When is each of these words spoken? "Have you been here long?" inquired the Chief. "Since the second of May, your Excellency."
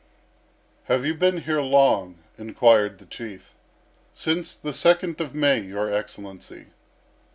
"Have 0.85 1.05
you 1.05 1.13
been 1.13 1.41
here 1.41 1.61
long?" 1.61 2.17
inquired 2.35 2.97
the 2.97 3.05
Chief. 3.05 3.53
"Since 4.15 4.55
the 4.55 4.73
second 4.73 5.21
of 5.21 5.35
May, 5.35 5.59
your 5.61 5.93
Excellency." 5.93 6.69